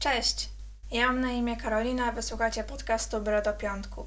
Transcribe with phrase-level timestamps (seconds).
[0.00, 0.48] Cześć,
[0.90, 4.06] ja mam na imię Karolina, a wysłuchacie podcastu Bro do Piątku.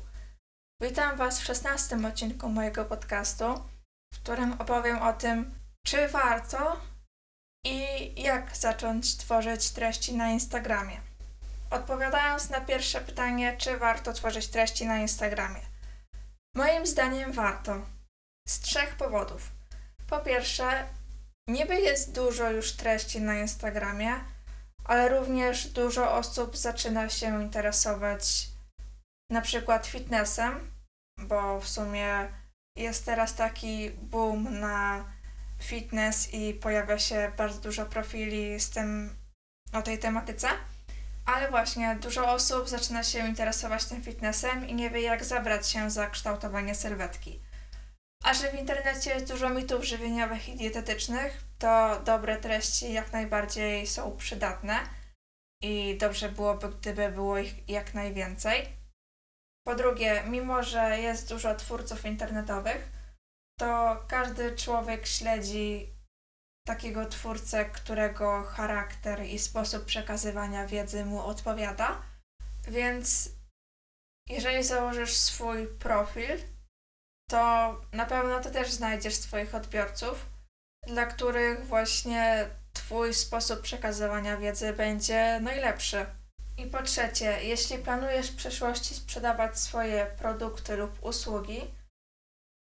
[0.81, 3.46] Witam Was w szesnastym odcinku mojego podcastu,
[4.14, 6.82] w którym opowiem o tym, czy warto
[7.66, 7.82] i
[8.21, 11.02] jak zacząć tworzyć treści na Instagramie.
[11.70, 15.62] Odpowiadając na pierwsze pytanie, czy warto tworzyć treści na Instagramie.
[16.55, 17.82] Moim zdaniem warto.
[18.48, 19.52] Z trzech powodów.
[20.10, 20.88] Po pierwsze,
[21.48, 24.34] niby jest dużo już treści na Instagramie,
[24.86, 28.47] ale również dużo osób zaczyna się interesować
[29.29, 30.71] na przykład fitnessem,
[31.18, 32.28] bo w sumie
[32.78, 35.06] jest teraz taki boom na
[35.59, 39.16] fitness i pojawia się bardzo dużo profili z tym
[39.73, 40.48] o tej tematyce.
[41.26, 45.90] Ale właśnie dużo osób zaczyna się interesować tym fitnessem i nie wie jak zabrać się
[45.92, 47.40] za kształtowanie sylwetki.
[48.23, 53.88] A że w internecie jest dużo mitów żywieniowych i dietetycznych, to dobre treści jak najbardziej
[53.88, 54.80] są przydatne
[55.64, 58.67] i dobrze byłoby, gdyby było ich jak najwięcej.
[59.67, 62.89] Po drugie, mimo że jest dużo twórców internetowych,
[63.59, 65.94] to każdy człowiek śledzi
[66.67, 72.02] takiego twórcę, którego charakter i sposób przekazywania wiedzy mu odpowiada.
[72.67, 73.30] Więc
[74.30, 76.53] jeżeli założysz swój profil,
[77.34, 80.26] to na pewno ty też znajdziesz swoich odbiorców,
[80.88, 86.06] dla których właśnie Twój sposób przekazywania wiedzy będzie najlepszy.
[86.58, 91.61] I po trzecie, jeśli planujesz w przyszłości sprzedawać swoje produkty lub usługi,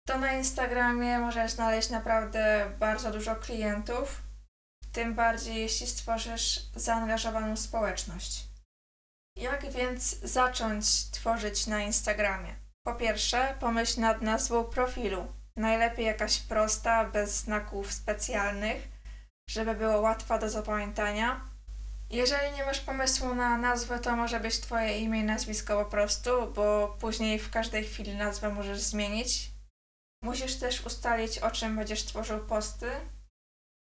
[0.08, 4.22] to na Instagramie możesz znaleźć naprawdę bardzo dużo klientów,
[4.92, 8.44] tym bardziej jeśli stworzysz zaangażowaną społeczność.
[9.36, 12.61] Jak więc zacząć tworzyć na Instagramie?
[12.84, 15.27] Po pierwsze, pomyśl nad nazwą profilu.
[15.56, 18.89] Najlepiej jakaś prosta, bez znaków specjalnych,
[19.50, 21.41] żeby było łatwa do zapamiętania.
[22.11, 26.30] Jeżeli nie masz pomysłu na nazwę, to może być Twoje imię i nazwisko po prostu,
[26.55, 29.50] bo później w każdej chwili nazwę możesz zmienić.
[30.22, 32.90] Musisz też ustalić, o czym będziesz tworzył posty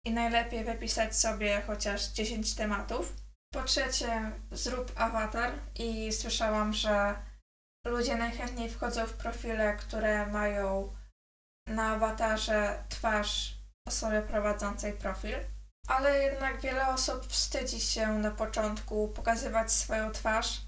[0.06, 3.14] i najlepiej wypisać sobie chociaż 10 tematów.
[3.54, 7.16] Po trzecie, zrób awatar i słyszałam, że
[7.86, 10.94] ludzie najchętniej wchodzą w profile, które mają
[11.68, 13.58] na awatarze twarz
[13.88, 15.36] osoby prowadzącej profil.
[15.88, 20.62] Ale jednak wiele osób wstydzi się na początku pokazywać swoją twarz.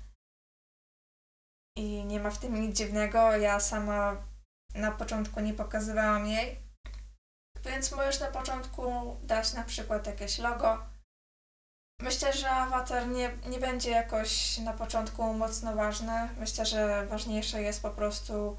[1.78, 3.38] I nie ma w tym nic dziwnego.
[3.38, 4.16] Ja sama
[4.75, 6.59] na początku nie pokazywałam jej.
[7.66, 10.97] Więc możesz na początku dać na przykład jakieś logo.
[12.02, 16.30] Myślę, że awatar nie, nie będzie jakoś na początku mocno ważny.
[16.40, 18.58] Myślę, że ważniejsze jest po prostu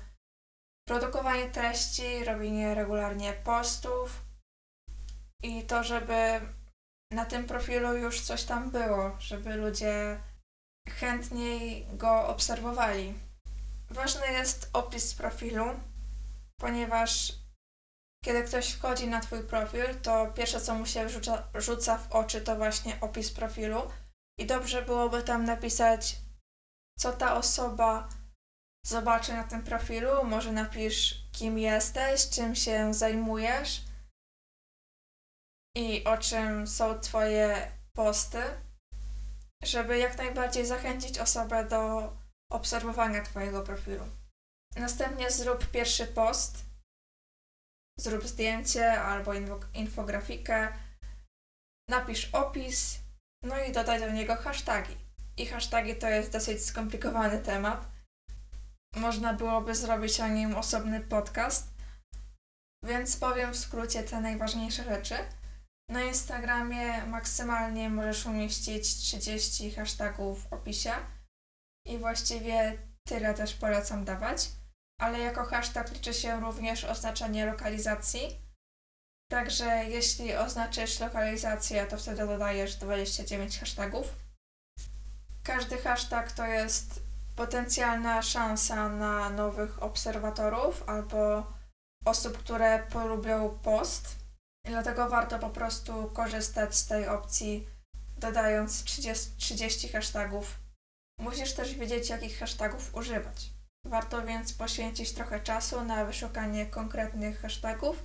[0.89, 4.23] produkowanie treści, robienie regularnie postów
[5.43, 6.41] i to, żeby
[7.13, 10.21] na tym profilu już coś tam było, żeby ludzie
[10.89, 13.15] chętniej go obserwowali.
[13.91, 15.65] Ważny jest opis profilu,
[16.61, 17.33] ponieważ
[18.25, 22.41] kiedy ktoś wchodzi na Twój profil, to pierwsze co mu się rzuca, rzuca w oczy
[22.41, 23.83] to właśnie opis profilu
[24.39, 26.17] i dobrze byłoby tam napisać,
[26.99, 28.09] co ta osoba
[28.87, 30.25] zobaczy na tym profilu.
[30.25, 33.83] Może napisz, kim jesteś, czym się zajmujesz
[35.77, 38.43] i o czym są Twoje posty,
[39.63, 42.13] żeby jak najbardziej zachęcić osobę do
[42.53, 44.05] obserwowania Twojego profilu.
[44.77, 46.68] Następnie zrób pierwszy post,
[48.01, 49.33] zrób zdjęcie albo
[49.75, 50.73] infografikę,
[51.91, 52.99] napisz opis,
[53.45, 54.97] no i dodaj do niego hasztagi.
[55.37, 57.89] I hasztagi to jest dosyć skomplikowany temat.
[58.97, 61.69] Można byłoby zrobić o nim osobny podcast,
[62.85, 65.15] więc powiem w skrócie te najważniejsze rzeczy.
[65.91, 70.93] Na Instagramie maksymalnie możesz umieścić 30 hashtagów w opisie
[71.87, 74.49] i właściwie tyle też polecam dawać,
[74.99, 78.39] ale jako hashtag liczy się również oznaczenie lokalizacji.
[79.31, 84.07] Także jeśli oznaczysz lokalizację, to wtedy dodajesz 29 hashtagów.
[85.45, 87.03] Każdy hashtag to jest
[87.37, 91.53] potencjalna szansa na nowych obserwatorów albo
[92.05, 94.19] osób, które polubią post
[94.69, 97.67] Dlatego warto po prostu korzystać z tej opcji,
[98.19, 100.59] dodając 30, 30 hashtagów.
[101.19, 103.58] Musisz też wiedzieć, jakich hashtagów używać.
[103.89, 108.03] Warto więc poświęcić trochę czasu na wyszukanie konkretnych hashtagów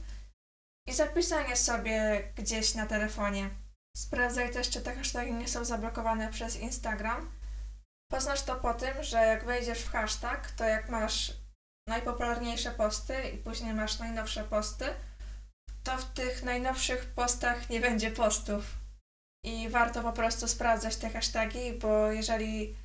[0.88, 3.50] i zapisanie sobie gdzieś na telefonie.
[3.98, 7.32] Sprawdzaj też, czy te hasztagi nie są zablokowane przez Instagram.
[8.12, 11.34] Poznasz to po tym, że jak wejdziesz w hashtag, to jak masz
[11.88, 14.86] najpopularniejsze posty i później masz najnowsze posty,
[15.84, 18.64] to w tych najnowszych postach nie będzie postów.
[19.46, 22.76] I warto po prostu sprawdzać te hasztagi, bo jeżeli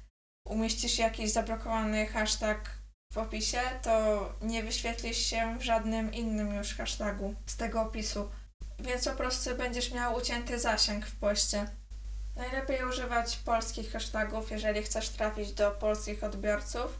[0.46, 2.78] umieścisz jakiś zablokowany hashtag
[3.12, 8.30] w opisie, to nie wyświetlisz się w żadnym innym już hashtagu z tego opisu.
[8.78, 11.66] Więc po prostu będziesz miał ucięty zasięg w poście.
[12.36, 16.98] Najlepiej używać polskich hashtagów, jeżeli chcesz trafić do polskich odbiorców,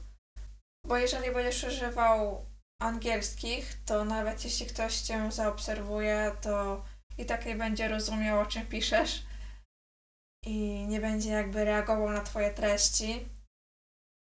[0.87, 2.47] bo jeżeli będziesz używał
[2.83, 6.85] angielskich, to nawet jeśli ktoś cię zaobserwuje, to
[7.19, 9.23] i tak nie będzie rozumiał, o czym piszesz
[10.47, 13.29] i nie będzie jakby reagował na twoje treści.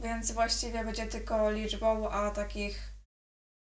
[0.02, 2.92] Więc właściwie będzie tylko liczbą, a takich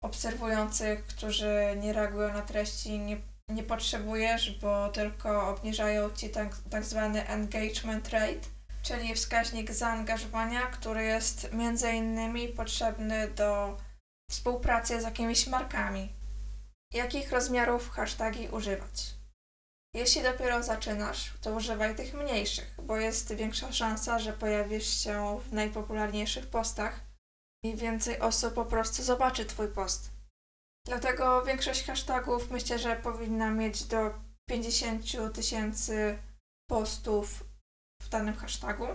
[0.03, 3.17] obserwujących, którzy nie reagują na treści, nie,
[3.49, 8.47] nie potrzebujesz, bo tylko obniżają ci tak, tak zwany engagement rate,
[8.81, 13.77] czyli wskaźnik zaangażowania, który jest między innymi potrzebny do
[14.31, 16.13] współpracy z jakimiś markami.
[16.93, 19.15] Jakich rozmiarów hashtagi używać?
[19.95, 25.53] Jeśli dopiero zaczynasz, to używaj tych mniejszych, bo jest większa szansa, że pojawisz się w
[25.53, 26.99] najpopularniejszych postach
[27.63, 30.11] i więcej osób po prostu zobaczy Twój post.
[30.85, 34.13] Dlatego większość hashtagów myślę, że powinna mieć do
[34.49, 36.17] 50 tysięcy
[36.69, 37.43] postów
[38.01, 38.87] w danym hashtagu,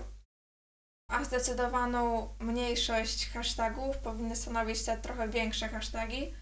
[1.11, 6.35] a zdecydowaną mniejszość hashtagów powinny stanowić te trochę większe hasztagi,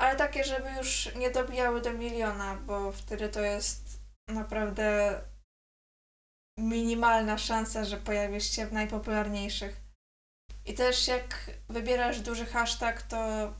[0.00, 5.20] ale takie, żeby już nie dobijały do miliona, bo wtedy to jest naprawdę
[6.58, 9.80] minimalna szansa, że pojawisz się w najpopularniejszych.
[10.66, 13.52] I też jak wybierasz duży hashtag, to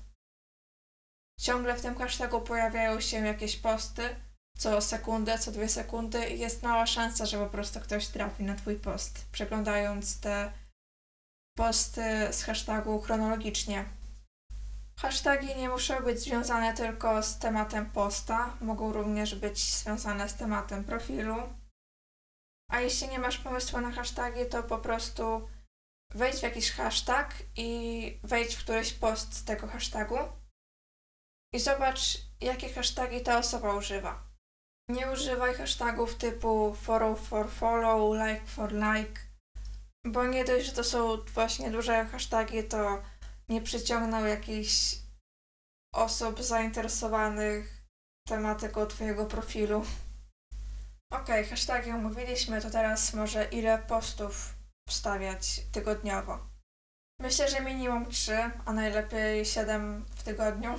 [1.40, 4.16] ciągle w tym hashtagu pojawiają się jakieś posty
[4.58, 8.54] co sekundę, co dwie sekundy i jest mała szansa, że po prostu ktoś trafi na
[8.54, 10.52] Twój post, przeglądając te
[11.56, 13.99] posty z hashtagu chronologicznie.
[15.02, 20.84] Hasztagi nie muszą być związane tylko z tematem posta, mogą również być związane z tematem
[20.84, 21.36] profilu.
[22.70, 25.48] A jeśli nie masz pomysłu na hasztagi, to po prostu
[26.14, 30.18] wejdź w jakiś hashtag i wejdź w któryś post z tego hashtagu
[31.54, 34.22] i zobacz, jakie hasztagi ta osoba używa.
[34.88, 39.20] Nie używaj hashtagów typu follow for follow, like for like,
[40.04, 43.02] bo nie dość, że to są właśnie duże hasztagi, to
[43.50, 44.96] nie przyciągną jakichś
[45.94, 47.82] osób zainteresowanych
[48.28, 49.84] tematyką Twojego profilu.
[51.12, 54.54] Ok, hashtagi omówiliśmy, to teraz może ile postów
[54.88, 56.38] wstawiać tygodniowo.
[57.20, 60.74] Myślę, że minimum 3, a najlepiej 7 w tygodniu.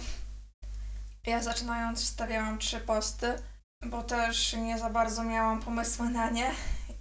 [1.25, 3.33] Ja zaczynając wstawiałam 3 posty,
[3.85, 6.51] bo też nie za bardzo miałam pomysłu na nie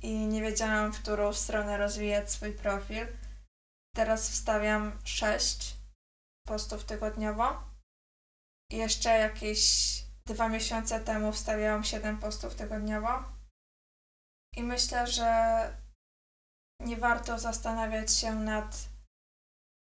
[0.02, 3.06] i nie wiedziałam, w którą stronę rozwijać swój profil.
[3.96, 5.76] Teraz wstawiam 6
[6.48, 7.62] postów tygodniowo.
[8.72, 9.60] Jeszcze jakieś
[10.26, 13.24] dwa miesiące temu wstawiałam 7 postów tygodniowo.
[14.56, 15.30] I myślę, że
[16.80, 18.88] nie warto zastanawiać się nad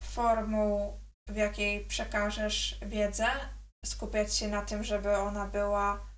[0.04, 1.00] formą,
[1.30, 3.28] w jakiej przekażesz wiedzę,
[3.86, 6.10] skupiać się na tym, żeby ona była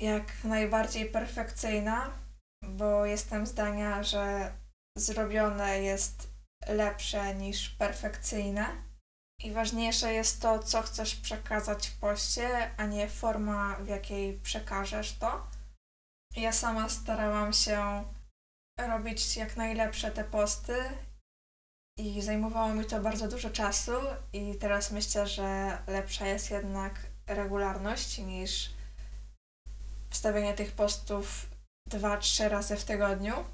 [0.00, 2.10] jak najbardziej perfekcyjna,
[2.64, 4.52] bo jestem zdania, że
[4.98, 6.33] zrobione jest
[6.68, 8.66] lepsze niż perfekcyjne.
[9.42, 15.12] I ważniejsze jest to, co chcesz przekazać w poście, a nie forma, w jakiej przekażesz
[15.18, 15.46] to.
[16.36, 18.04] Ja sama starałam się
[18.78, 20.76] robić jak najlepsze te posty
[21.98, 23.92] i zajmowało mi to bardzo dużo czasu
[24.32, 26.94] i teraz myślę, że lepsza jest jednak
[27.26, 28.70] regularność niż
[30.10, 31.46] wstawianie tych postów
[31.90, 33.44] 2-3 razy w tygodniu.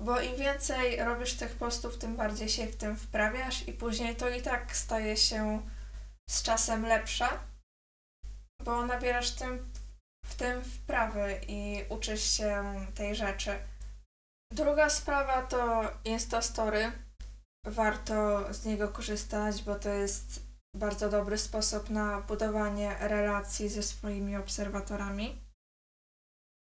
[0.00, 4.28] Bo im więcej robisz tych postów, tym bardziej się w tym wprawiasz i później to
[4.28, 5.62] i tak staje się
[6.30, 7.28] z czasem lepsze,
[8.64, 9.72] bo nabierasz tym,
[10.26, 13.58] w tym wprawy i uczysz się tej rzeczy.
[14.52, 16.92] Druga sprawa to Instastory.
[17.66, 20.42] Warto z niego korzystać, bo to jest
[20.76, 25.40] bardzo dobry sposób na budowanie relacji ze swoimi obserwatorami.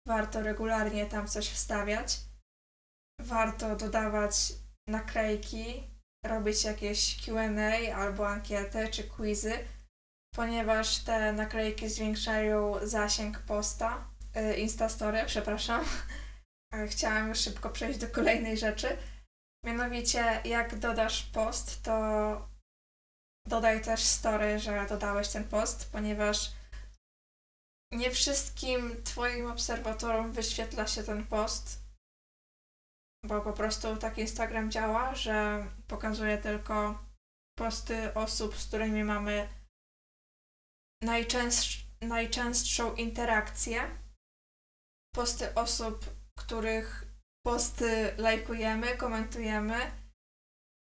[0.08, 2.31] Warto regularnie tam coś wstawiać.
[3.22, 4.54] Warto dodawać
[4.88, 5.84] naklejki,
[6.26, 9.54] robić jakieś QA albo ankiety czy quizy,
[10.36, 15.86] ponieważ te naklejki zwiększają zasięg posta, yy, Instastory, przepraszam.
[16.92, 18.98] Chciałam już szybko przejść do kolejnej rzeczy.
[19.66, 22.50] Mianowicie, jak dodasz post, to
[23.48, 26.52] dodaj też story, że dodałeś ten post, ponieważ
[27.94, 31.82] nie wszystkim Twoim obserwatorom wyświetla się ten post,
[33.26, 37.06] bo po prostu tak Instagram działa, że pokazuje tylko
[37.58, 39.50] posty osób, z którymi mamy
[41.04, 44.02] najczęstsz, najczęstszą interakcję.
[45.16, 46.06] posty osób,
[46.40, 47.06] których
[47.46, 49.92] posty lajkujemy, komentujemy,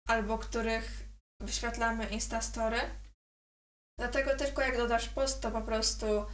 [0.08, 1.10] albo których
[1.42, 2.80] wyświetlamy Instastory.
[4.00, 6.26] Dlatego tylko jak dodasz post, to po prostu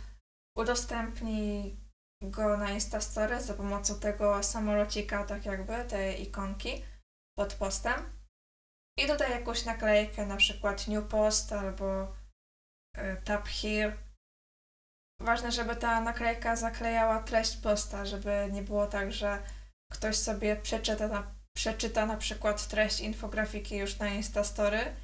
[0.58, 1.85] udostępnij
[2.22, 6.84] go na Instastory za pomocą tego samolocika, tak jakby, tej ikonki
[7.38, 7.94] pod postem.
[9.00, 12.04] I dodaj jakąś naklejkę, na przykład new post albo
[12.98, 13.98] y, tap here.
[15.22, 19.44] Ważne, żeby ta naklejka zaklejała treść posta, żeby nie było tak, że
[19.92, 24.96] ktoś sobie przeczyta na, przeczyta na przykład treść infografiki już na Instastory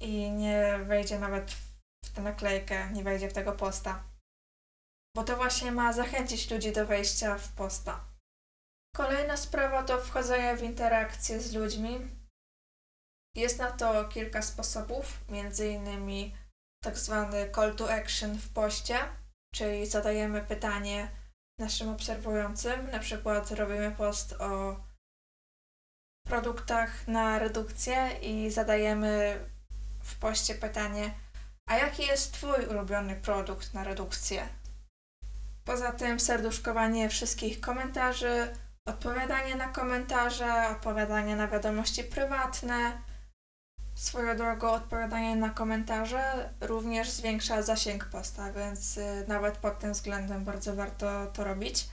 [0.00, 1.50] i nie wejdzie nawet
[2.04, 4.11] w tę naklejkę, nie wejdzie w tego posta.
[5.16, 8.04] Bo to właśnie ma zachęcić ludzi do wejścia w posta.
[8.96, 12.10] Kolejna sprawa to wchodzenie w interakcje z ludźmi.
[13.36, 15.20] Jest na to kilka sposobów,
[15.72, 16.36] innymi
[16.84, 18.98] tak zwany call to action w poście,
[19.54, 21.10] czyli zadajemy pytanie
[21.60, 24.76] naszym obserwującym, na przykład robimy post o
[26.26, 29.44] produktach na redukcję i zadajemy
[30.02, 31.14] w poście pytanie,
[31.68, 34.61] a jaki jest Twój ulubiony produkt na redukcję?
[35.64, 38.48] Poza tym serduszkowanie wszystkich komentarzy,
[38.86, 43.02] odpowiadanie na komentarze, odpowiadanie na wiadomości prywatne.
[43.94, 50.44] Swoją drogą odpowiadanie na komentarze również zwiększa zasięg posta, więc y, nawet pod tym względem
[50.44, 51.88] bardzo warto to robić.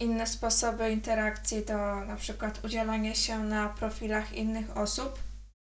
[0.00, 5.18] Inne sposoby interakcji to na przykład udzielanie się na profilach innych osób,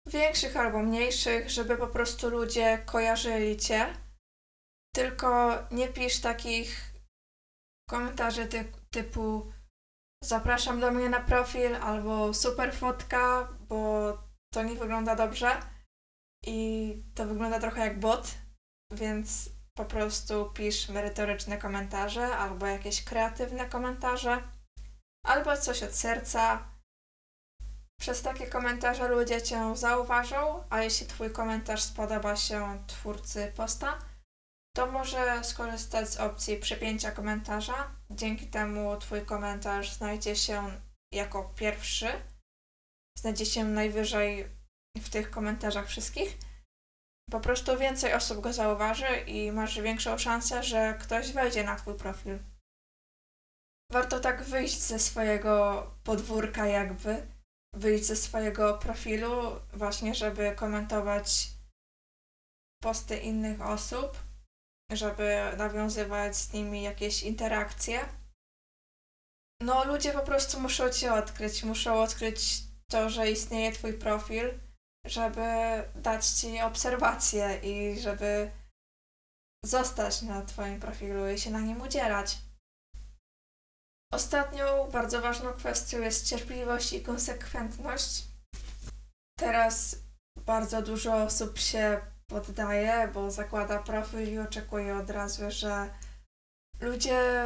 [0.05, 3.85] większych albo mniejszych, żeby po prostu ludzie kojarzyli cię.
[4.95, 6.93] Tylko nie pisz takich
[7.89, 9.51] komentarzy ty typu
[10.23, 14.17] zapraszam do mnie na profil albo super fotka, bo
[14.53, 15.59] to nie wygląda dobrze
[16.45, 18.37] i to wygląda trochę jak bot,
[18.93, 24.43] więc po prostu pisz merytoryczne komentarze albo jakieś kreatywne komentarze,
[25.25, 26.71] albo coś od serca.
[27.99, 34.10] Przez takie komentarze ludzie Cię zauważą, a jeśli Twój komentarz spodoba się twórcy posta,
[34.73, 37.91] to może skorzystać z opcji przypięcia komentarza.
[38.09, 40.81] Dzięki temu Twój komentarz znajdzie się
[41.13, 42.07] jako pierwszy,
[43.17, 44.47] znajdzie się najwyżej
[44.97, 46.37] w tych komentarzach wszystkich.
[47.31, 51.95] Po prostu więcej osób go zauważy i masz większą szansę, że ktoś wejdzie na Twój
[51.95, 52.39] profil.
[53.91, 57.27] Warto tak wyjść ze swojego podwórka, jakby
[57.73, 61.47] wyjść ze swojego profilu, właśnie, żeby komentować
[62.83, 64.30] posty innych osób
[64.91, 67.99] żeby nawiązywać z nimi jakieś interakcje.
[69.61, 74.59] No, ludzie po prostu muszą cię odkryć, muszą odkryć to, że istnieje twój profil,
[75.05, 75.41] żeby
[75.95, 78.51] dać ci obserwacje i żeby
[79.65, 82.37] zostać na twoim profilu i się na nim udzielać.
[84.13, 88.23] Ostatnią bardzo ważną kwestią jest cierpliwość i konsekwentność.
[89.39, 89.95] Teraz
[90.35, 95.89] bardzo dużo osób się poddaje, bo zakłada profil i oczekuje od razu, że
[96.81, 97.45] ludzie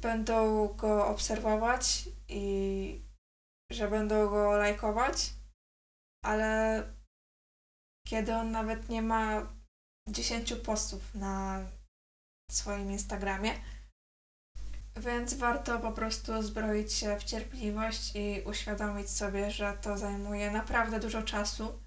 [0.00, 3.04] będą go obserwować i
[3.72, 5.32] że będą go lajkować,
[6.24, 6.82] ale
[8.08, 9.52] kiedy on nawet nie ma
[10.08, 11.64] 10 postów na
[12.50, 13.54] swoim Instagramie,
[14.96, 21.00] więc warto po prostu zbroić się w cierpliwość i uświadomić sobie, że to zajmuje naprawdę
[21.00, 21.82] dużo czasu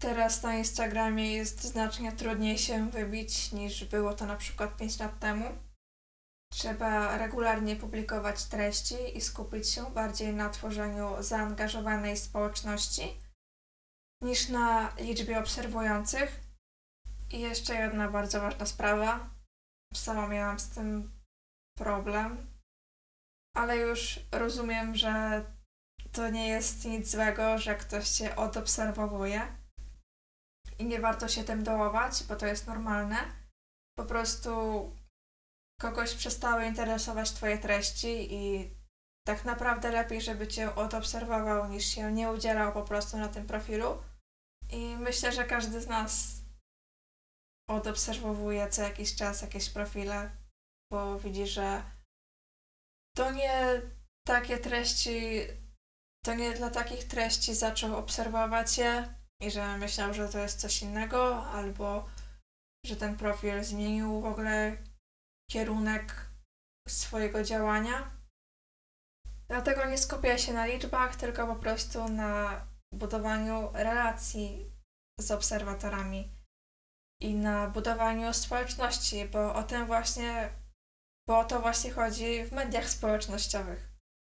[0.00, 5.18] Teraz na Instagramie jest znacznie trudniej się wybić niż było to na przykład 5 lat
[5.18, 5.44] temu.
[6.52, 13.20] Trzeba regularnie publikować treści i skupić się bardziej na tworzeniu zaangażowanej społeczności
[14.22, 16.40] niż na liczbie obserwujących.
[17.30, 19.30] I jeszcze jedna bardzo ważna sprawa.
[19.94, 21.20] Sama miałam z tym
[21.78, 22.46] problem,
[23.56, 25.44] ale już rozumiem, że
[26.12, 29.65] to nie jest nic złego, że ktoś cię odobserwowuje
[30.78, 33.16] i nie warto się tym dołować, bo to jest normalne.
[33.98, 34.50] Po prostu
[35.80, 38.70] kogoś przestały interesować Twoje treści i
[39.26, 44.02] tak naprawdę lepiej, żeby Cię odobserwował, niż się nie udzielał po prostu na tym profilu.
[44.72, 46.40] I myślę, że każdy z nas
[47.68, 50.30] odobserwowuje co jakiś czas jakieś profile,
[50.92, 51.82] bo widzi, że
[53.16, 53.82] to nie
[54.26, 55.40] takie treści,
[56.24, 60.82] to nie dla takich treści zaczął obserwować je, i że myślał, że to jest coś
[60.82, 62.08] innego, albo
[62.86, 64.76] że ten profil zmienił w ogóle
[65.50, 66.30] kierunek
[66.88, 68.10] swojego działania.
[69.48, 74.72] Dlatego nie skupię się na liczbach, tylko po prostu na budowaniu relacji
[75.20, 76.30] z obserwatorami
[77.22, 80.50] i na budowaniu społeczności, bo o tym właśnie
[81.28, 83.88] bo o to właśnie chodzi w mediach społecznościowych.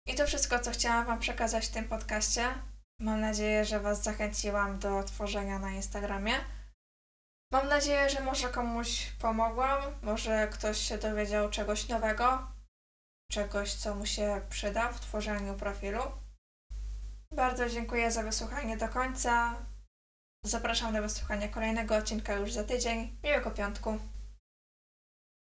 [0.09, 2.54] I to wszystko, co chciałam Wam przekazać w tym podcaście.
[3.02, 6.32] Mam nadzieję, że Was zachęciłam do tworzenia na Instagramie.
[7.52, 12.49] Mam nadzieję, że może komuś pomogłam, może ktoś się dowiedział czegoś nowego,
[13.30, 16.02] czegoś, co mu się przyda w tworzeniu profilu.
[17.32, 19.54] Bardzo dziękuję za wysłuchanie do końca.
[20.44, 23.16] Zapraszam do wysłuchania kolejnego odcinka już za tydzień.
[23.25, 23.99] Miłego piątku.